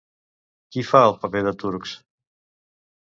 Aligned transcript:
Qui 0.75 0.85
fa 0.91 1.01
el 1.09 1.15
paper 1.25 1.43
de 1.49 1.53
Turks? 1.65 1.93